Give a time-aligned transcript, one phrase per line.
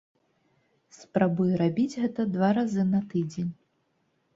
[1.01, 3.51] Спрабую рабіць гэта два разы на тыдзень.